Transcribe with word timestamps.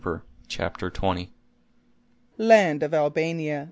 CHAPTER 0.47 0.89
XX. 0.89 1.27
"Land 2.39 2.81
of 2.81 2.91
Albania! 2.91 3.59